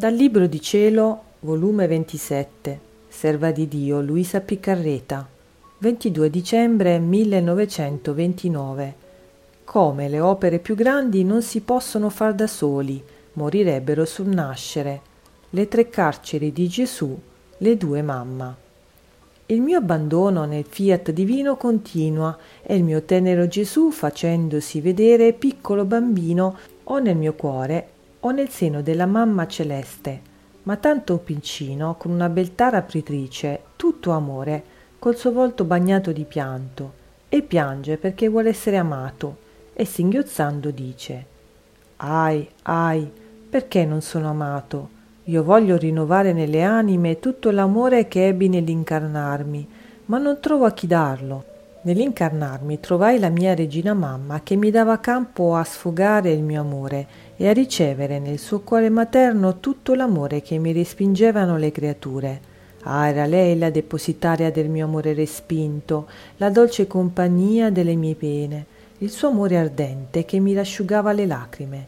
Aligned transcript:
Dal 0.00 0.14
Libro 0.14 0.46
di 0.46 0.62
Cielo, 0.62 1.24
volume 1.40 1.86
27, 1.86 2.80
Serva 3.06 3.50
di 3.50 3.68
Dio 3.68 4.00
Luisa 4.00 4.40
Piccarreta, 4.40 5.28
22 5.76 6.30
dicembre 6.30 6.98
1929. 6.98 8.94
Come 9.62 10.08
le 10.08 10.20
opere 10.20 10.58
più 10.58 10.74
grandi 10.74 11.22
non 11.22 11.42
si 11.42 11.60
possono 11.60 12.08
far 12.08 12.32
da 12.32 12.46
soli, 12.46 13.04
morirebbero 13.34 14.06
sul 14.06 14.28
nascere. 14.28 15.02
Le 15.50 15.68
tre 15.68 15.90
carceri 15.90 16.50
di 16.50 16.66
Gesù, 16.66 17.14
le 17.58 17.76
due 17.76 18.00
mamma. 18.00 18.56
Il 19.44 19.60
mio 19.60 19.76
abbandono 19.76 20.46
nel 20.46 20.64
fiat 20.66 21.10
divino 21.10 21.56
continua 21.56 22.38
e 22.62 22.74
il 22.74 22.84
mio 22.84 23.02
tenero 23.02 23.46
Gesù 23.46 23.90
facendosi 23.90 24.80
vedere 24.80 25.34
piccolo 25.34 25.84
bambino 25.84 26.56
o 26.84 26.98
nel 27.00 27.18
mio 27.18 27.34
cuore 27.34 27.98
o 28.20 28.30
nel 28.30 28.48
seno 28.48 28.82
della 28.82 29.06
mamma 29.06 29.46
celeste, 29.46 30.28
ma 30.64 30.76
tanto 30.76 31.16
piccino, 31.18 31.96
con 31.96 32.10
una 32.10 32.28
beltà 32.28 32.68
rapritrice, 32.68 33.62
tutto 33.76 34.10
amore, 34.10 34.62
col 34.98 35.16
suo 35.16 35.32
volto 35.32 35.64
bagnato 35.64 36.12
di 36.12 36.24
pianto, 36.24 36.92
e 37.28 37.42
piange 37.42 37.96
perché 37.96 38.28
vuole 38.28 38.50
essere 38.50 38.76
amato, 38.76 39.36
e 39.72 39.84
singhiozzando 39.84 40.70
dice 40.70 41.24
Ai, 41.96 42.46
ai, 42.62 43.10
perché 43.48 43.84
non 43.84 44.02
sono 44.02 44.28
amato? 44.28 44.98
Io 45.24 45.42
voglio 45.42 45.76
rinnovare 45.76 46.32
nelle 46.32 46.62
anime 46.62 47.18
tutto 47.18 47.50
l'amore 47.50 48.08
che 48.08 48.26
ebbi 48.26 48.48
nell'incarnarmi, 48.48 49.68
ma 50.06 50.18
non 50.18 50.40
trovo 50.40 50.66
a 50.66 50.72
chi 50.72 50.86
darlo. 50.86 51.44
Nell'incarnarmi 51.82 52.78
trovai 52.78 53.18
la 53.18 53.30
mia 53.30 53.54
regina 53.54 53.94
mamma 53.94 54.42
che 54.42 54.54
mi 54.56 54.70
dava 54.70 54.98
campo 54.98 55.56
a 55.56 55.64
sfogare 55.64 56.30
il 56.30 56.42
mio 56.42 56.60
amore 56.60 57.06
e 57.42 57.48
a 57.48 57.54
ricevere 57.54 58.18
nel 58.18 58.38
suo 58.38 58.60
cuore 58.60 58.90
materno 58.90 59.60
tutto 59.60 59.94
l'amore 59.94 60.42
che 60.42 60.58
mi 60.58 60.72
respingevano 60.72 61.56
le 61.56 61.72
creature. 61.72 62.40
Ah, 62.82 63.08
era 63.08 63.24
lei 63.24 63.56
la 63.56 63.70
depositaria 63.70 64.50
del 64.50 64.68
mio 64.68 64.84
amore 64.84 65.14
respinto, 65.14 66.06
la 66.36 66.50
dolce 66.50 66.86
compagnia 66.86 67.70
delle 67.70 67.94
mie 67.94 68.14
pene, 68.14 68.66
il 68.98 69.08
suo 69.08 69.28
amore 69.28 69.56
ardente 69.56 70.26
che 70.26 70.38
mi 70.38 70.52
rasciugava 70.52 71.12
le 71.12 71.24
lacrime. 71.24 71.86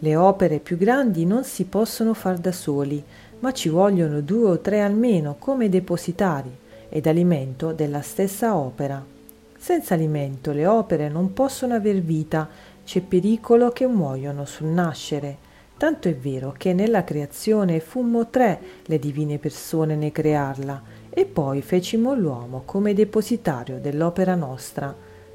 Le 0.00 0.16
opere 0.16 0.58
più 0.58 0.76
grandi 0.76 1.24
non 1.24 1.44
si 1.44 1.66
possono 1.66 2.12
far 2.12 2.38
da 2.38 2.50
soli, 2.50 3.00
ma 3.38 3.52
ci 3.52 3.68
vogliono 3.68 4.20
due 4.20 4.48
o 4.48 4.58
tre 4.58 4.80
almeno 4.80 5.36
come 5.38 5.68
depositari 5.68 6.50
ed 6.88 7.06
alimento 7.06 7.70
della 7.70 8.00
stessa 8.00 8.56
opera. 8.56 9.00
Senza 9.56 9.92
alimento 9.92 10.52
le 10.52 10.66
opere 10.66 11.10
non 11.10 11.34
possono 11.34 11.74
aver 11.74 12.00
vita, 12.00 12.48
c'è 12.90 13.02
pericolo 13.02 13.70
che 13.70 13.86
muoiono 13.86 14.44
sul 14.44 14.66
nascere. 14.66 15.36
Tanto 15.76 16.08
è 16.08 16.16
vero 16.16 16.52
che 16.58 16.72
nella 16.72 17.04
creazione 17.04 17.78
fummo 17.78 18.26
tre 18.30 18.58
le 18.86 18.98
divine 18.98 19.38
persone 19.38 19.94
nel 19.94 20.10
crearla 20.10 20.82
e 21.08 21.24
poi 21.24 21.62
fecimo 21.62 22.16
l'uomo 22.16 22.62
come 22.64 22.92
depositario 22.92 23.78
dell'opera 23.78 24.34
nostra. 24.34 24.92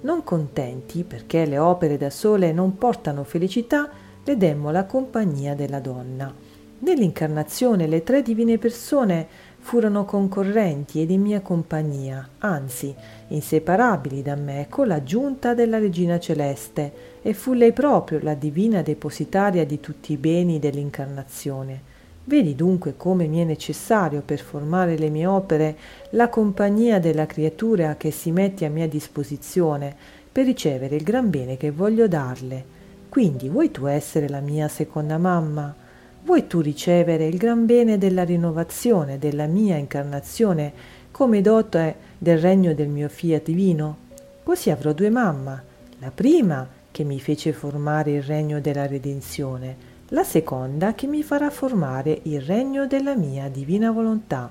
Non 0.00 0.24
contenti, 0.24 1.04
perché 1.04 1.46
le 1.46 1.58
opere 1.58 1.96
da 1.96 2.10
sole 2.10 2.50
non 2.50 2.78
portano 2.78 3.22
felicità, 3.22 3.90
le 4.24 4.36
demmo 4.36 4.72
la 4.72 4.84
compagnia 4.84 5.54
della 5.54 5.78
donna. 5.78 6.34
Nell'incarnazione 6.80 7.86
le 7.86 8.02
tre 8.02 8.22
divine 8.22 8.58
persone 8.58 9.28
furono 9.66 10.04
concorrenti 10.04 11.02
ed 11.02 11.10
in 11.10 11.22
mia 11.22 11.40
compagnia, 11.40 12.28
anzi 12.38 12.94
inseparabili 13.26 14.22
da 14.22 14.36
me, 14.36 14.68
con 14.70 14.86
l'aggiunta 14.86 15.54
della 15.54 15.78
Regina 15.78 16.20
Celeste, 16.20 17.18
e 17.20 17.34
fu 17.34 17.52
lei 17.52 17.72
proprio 17.72 18.20
la 18.22 18.34
divina 18.34 18.82
depositaria 18.82 19.66
di 19.66 19.80
tutti 19.80 20.12
i 20.12 20.18
beni 20.18 20.60
dell'incarnazione. 20.60 21.80
Vedi 22.22 22.54
dunque 22.54 22.96
come 22.96 23.26
mi 23.26 23.40
è 23.40 23.44
necessario 23.44 24.22
per 24.24 24.38
formare 24.38 24.96
le 24.96 25.10
mie 25.10 25.26
opere 25.26 25.76
la 26.10 26.28
compagnia 26.28 27.00
della 27.00 27.26
creatura 27.26 27.96
che 27.96 28.12
si 28.12 28.30
mette 28.30 28.66
a 28.66 28.70
mia 28.70 28.86
disposizione 28.86 29.92
per 30.30 30.44
ricevere 30.44 30.94
il 30.94 31.02
gran 31.02 31.28
bene 31.28 31.56
che 31.56 31.72
voglio 31.72 32.06
darle. 32.06 32.64
Quindi 33.08 33.48
vuoi 33.48 33.72
tu 33.72 33.86
essere 33.86 34.28
la 34.28 34.38
mia 34.38 34.68
seconda 34.68 35.18
mamma? 35.18 35.85
Vuoi 36.26 36.48
tu 36.48 36.60
ricevere 36.60 37.24
il 37.26 37.36
gran 37.36 37.66
bene 37.66 37.98
della 37.98 38.24
rinnovazione 38.24 39.16
della 39.16 39.46
mia 39.46 39.76
incarnazione 39.76 40.72
come 41.12 41.40
dote 41.40 41.94
del 42.18 42.40
regno 42.40 42.74
del 42.74 42.88
mio 42.88 43.08
fiat 43.08 43.44
divino? 43.44 43.96
Così 44.42 44.70
avrò 44.70 44.92
due 44.92 45.08
mamma, 45.08 45.62
la 46.00 46.10
prima 46.12 46.66
che 46.90 47.04
mi 47.04 47.20
fece 47.20 47.52
formare 47.52 48.10
il 48.10 48.24
regno 48.24 48.60
della 48.60 48.88
redenzione, 48.88 49.76
la 50.08 50.24
seconda 50.24 50.94
che 50.96 51.06
mi 51.06 51.22
farà 51.22 51.48
formare 51.48 52.18
il 52.24 52.40
regno 52.40 52.88
della 52.88 53.14
mia 53.14 53.48
divina 53.48 53.92
volontà. 53.92 54.50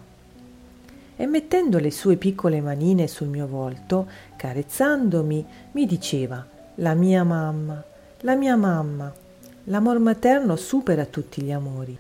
E 1.18 1.26
mettendo 1.26 1.78
le 1.78 1.92
sue 1.92 2.16
piccole 2.16 2.62
manine 2.62 3.06
sul 3.08 3.28
mio 3.28 3.48
volto, 3.48 4.08
carezzandomi, 4.38 5.46
mi 5.74 5.86
diceva 5.86 6.48
La 6.76 6.94
mia 6.94 7.26
mamma, 7.26 7.84
la 8.22 8.36
mia 8.36 8.56
mamma, 8.56 9.24
L'amor 9.70 9.98
materno 9.98 10.56
supera 10.58 11.06
tutti 11.06 11.42
gli 11.42 11.52
amori, 11.52 11.98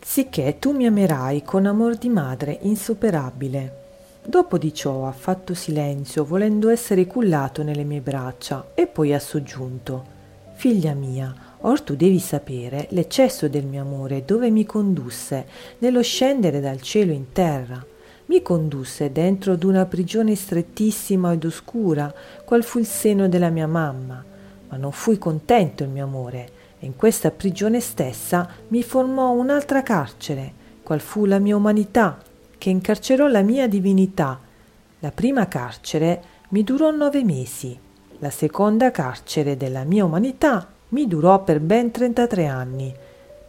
sicché 0.00 0.56
tu 0.58 0.72
mi 0.72 0.86
amerai 0.86 1.42
con 1.42 1.66
amor 1.66 1.96
di 1.96 2.08
madre 2.08 2.60
insuperabile. 2.62 3.80
Dopo 4.24 4.56
di 4.56 4.72
ciò 4.72 5.06
ha 5.06 5.12
fatto 5.12 5.52
silenzio, 5.52 6.24
volendo 6.24 6.70
essere 6.70 7.06
cullato 7.06 7.62
nelle 7.62 7.84
mie 7.84 8.00
braccia, 8.00 8.68
e 8.72 8.86
poi 8.86 9.12
ha 9.12 9.18
soggiunto 9.18 10.06
Figlia 10.54 10.94
mia, 10.94 11.34
or 11.60 11.82
tu 11.82 11.96
devi 11.96 12.18
sapere 12.18 12.86
l'eccesso 12.92 13.46
del 13.46 13.66
mio 13.66 13.82
amore 13.82 14.24
dove 14.24 14.48
mi 14.48 14.64
condusse 14.64 15.44
nello 15.80 16.02
scendere 16.02 16.60
dal 16.60 16.80
cielo 16.80 17.12
in 17.12 17.30
terra. 17.32 17.84
Mi 18.26 18.40
condusse 18.40 19.12
dentro 19.12 19.56
d'una 19.56 19.84
prigione 19.84 20.34
strettissima 20.34 21.34
ed 21.34 21.44
oscura, 21.44 22.10
qual 22.46 22.64
fu 22.64 22.78
il 22.78 22.86
seno 22.86 23.28
della 23.28 23.50
mia 23.50 23.66
mamma. 23.66 24.24
Ma 24.70 24.76
non 24.78 24.92
fui 24.92 25.18
contento 25.18 25.82
il 25.82 25.90
mio 25.90 26.04
amore, 26.04 26.60
in 26.84 26.96
questa 26.96 27.30
prigione 27.30 27.80
stessa 27.80 28.48
mi 28.68 28.82
formò 28.82 29.30
un'altra 29.30 29.82
carcere, 29.82 30.52
qual 30.82 31.00
fu 31.00 31.26
la 31.26 31.38
mia 31.38 31.56
umanità, 31.56 32.18
che 32.58 32.70
incarcerò 32.70 33.28
la 33.28 33.42
mia 33.42 33.68
divinità. 33.68 34.40
La 34.98 35.10
prima 35.12 35.46
carcere 35.46 36.22
mi 36.48 36.64
durò 36.64 36.90
nove 36.90 37.22
mesi, 37.22 37.78
la 38.18 38.30
seconda 38.30 38.90
carcere 38.90 39.56
della 39.56 39.84
mia 39.84 40.04
umanità 40.04 40.68
mi 40.88 41.06
durò 41.06 41.42
per 41.44 41.60
ben 41.60 41.90
33 41.90 42.46
anni, 42.46 42.94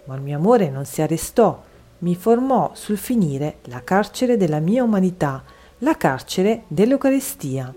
ma 0.06 0.16
il 0.16 0.22
mio 0.22 0.38
amore 0.38 0.70
non 0.70 0.86
si 0.86 1.02
arrestò, 1.02 1.62
mi 2.00 2.16
formò 2.16 2.72
sul 2.74 2.98
finire 2.98 3.58
la 3.64 3.84
carcere 3.84 4.38
della 4.38 4.60
mia 4.60 4.84
umanità, 4.84 5.44
la 5.80 5.98
carcere 5.98 6.64
dell'Eucaristia, 6.68 7.74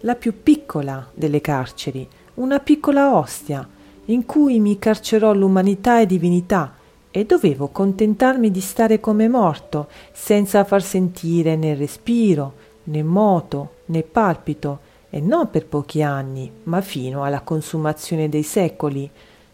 la 0.00 0.14
più 0.14 0.42
piccola 0.42 1.10
delle 1.12 1.40
carceri, 1.40 2.08
una 2.34 2.58
piccola 2.58 3.16
ostia, 3.16 3.68
in 4.06 4.26
cui 4.26 4.60
mi 4.60 4.78
carcerò 4.78 5.32
l'umanità 5.32 6.00
e 6.00 6.06
divinità 6.06 6.74
e 7.10 7.24
dovevo 7.24 7.68
contentarmi 7.68 8.50
di 8.50 8.60
stare 8.60 8.98
come 8.98 9.28
morto, 9.28 9.86
senza 10.12 10.64
far 10.64 10.82
sentire 10.82 11.54
né 11.54 11.74
respiro, 11.74 12.54
né 12.84 13.02
moto, 13.02 13.76
né 13.86 14.02
palpito, 14.02 14.80
e 15.10 15.20
non 15.20 15.48
per 15.48 15.66
pochi 15.66 16.02
anni, 16.02 16.50
ma 16.64 16.80
fino 16.80 17.22
alla 17.22 17.42
consumazione 17.42 18.28
dei 18.28 18.42
secoli. 18.42 19.08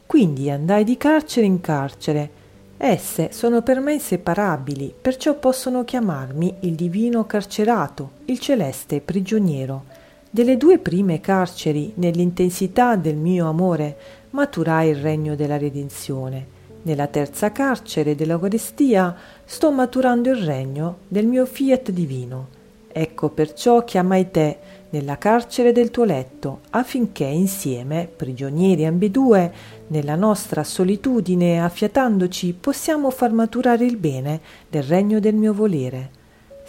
Quindi 0.06 0.48
andai 0.48 0.84
di 0.84 0.96
carcere 0.96 1.44
in 1.44 1.60
carcere. 1.60 2.30
Esse 2.78 3.30
sono 3.30 3.60
per 3.60 3.78
me 3.80 3.92
inseparabili, 3.92 4.94
perciò 4.98 5.34
possono 5.34 5.84
chiamarmi 5.84 6.56
il 6.60 6.74
divino 6.74 7.26
carcerato, 7.26 8.12
il 8.24 8.38
celeste 8.38 9.02
prigioniero. 9.02 9.84
Delle 10.32 10.56
due 10.56 10.78
prime 10.78 11.20
carceri, 11.20 11.92
nell'intensità 11.96 12.94
del 12.94 13.16
mio 13.16 13.48
amore, 13.48 13.96
maturai 14.30 14.90
il 14.90 14.94
regno 14.94 15.34
della 15.34 15.58
redenzione. 15.58 16.58
Nella 16.82 17.08
terza 17.08 17.50
carcere 17.50 18.14
dell'Eucaristia 18.14 19.16
sto 19.44 19.72
maturando 19.72 20.30
il 20.30 20.36
regno 20.36 20.98
del 21.08 21.26
mio 21.26 21.44
fiat 21.46 21.90
divino. 21.90 22.46
Ecco 22.92 23.30
perciò 23.30 23.82
chiamai 23.82 24.30
te 24.30 24.58
nella 24.90 25.18
carcere 25.18 25.72
del 25.72 25.90
tuo 25.90 26.04
letto, 26.04 26.60
affinché 26.70 27.24
insieme, 27.24 28.08
prigionieri 28.14 28.86
ambedue, 28.86 29.52
nella 29.88 30.14
nostra 30.14 30.62
solitudine 30.62 31.60
affiatandoci, 31.60 32.52
possiamo 32.52 33.10
far 33.10 33.32
maturare 33.32 33.84
il 33.84 33.96
bene 33.96 34.40
del 34.68 34.84
regno 34.84 35.18
del 35.18 35.34
mio 35.34 35.52
volere. 35.52 36.18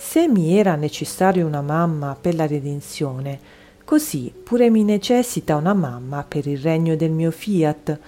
Se 0.04 0.28
mi 0.28 0.58
era 0.58 0.76
necessario 0.76 1.46
una 1.46 1.62
mamma 1.62 2.18
per 2.20 2.36
la 2.36 2.48
redenzione, 2.48 3.60
Così 3.92 4.32
pure 4.32 4.70
mi 4.70 4.86
necessita 4.86 5.58
una 5.58 5.74
mamma 5.74 6.24
per 6.26 6.48
il 6.48 6.58
regno 6.60 6.96
del 6.96 7.12
mio 7.12 7.30
fiat. 7.30 8.00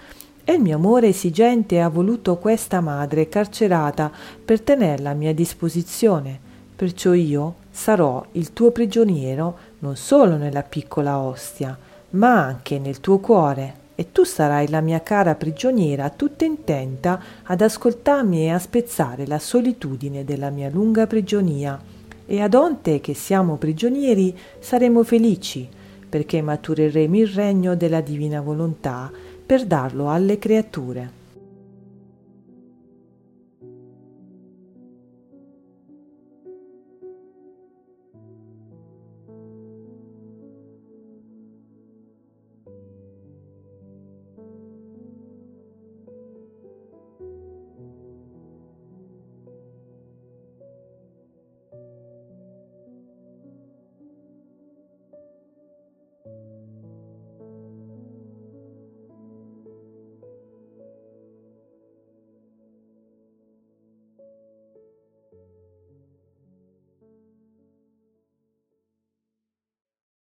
E 0.45 0.53
il 0.53 0.61
mio 0.61 0.77
amore 0.77 1.07
esigente 1.07 1.81
ha 1.81 1.89
voluto 1.89 2.37
questa 2.37 2.79
madre 2.79 3.27
carcerata 3.27 4.09
per 4.45 4.61
tenerla 4.61 5.09
a 5.09 5.13
mia 5.13 5.33
disposizione. 5.33 6.39
Perciò 6.73 7.11
io 7.11 7.55
sarò 7.69 8.25
il 8.31 8.53
tuo 8.53 8.71
prigioniero 8.71 9.57
non 9.79 9.97
solo 9.97 10.37
nella 10.37 10.63
piccola 10.63 11.17
ostia, 11.17 11.77
ma 12.11 12.41
anche 12.41 12.79
nel 12.79 13.01
tuo 13.01 13.17
cuore, 13.19 13.73
e 13.95 14.11
tu 14.11 14.23
sarai 14.23 14.69
la 14.69 14.81
mia 14.81 15.01
cara 15.01 15.35
prigioniera 15.35 16.09
tutta 16.09 16.45
intenta 16.45 17.21
ad 17.43 17.61
ascoltarmi 17.61 18.45
e 18.45 18.49
a 18.49 18.59
spezzare 18.59 19.27
la 19.27 19.39
solitudine 19.39 20.23
della 20.23 20.49
mia 20.49 20.69
lunga 20.69 21.07
prigionia. 21.07 21.79
E 22.25 22.41
ad 22.41 22.53
onte 22.53 23.01
che 23.01 23.13
siamo 23.13 23.57
prigionieri 23.57 24.37
saremo 24.59 25.03
felici, 25.03 25.67
perché 26.09 26.41
matureremo 26.41 27.17
il 27.17 27.27
regno 27.27 27.75
della 27.75 28.01
divina 28.01 28.41
volontà 28.41 29.11
per 29.45 29.65
darlo 29.65 30.09
alle 30.09 30.37
creature. 30.37 31.21